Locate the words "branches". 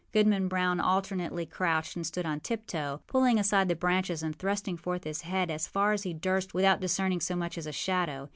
3.75-4.23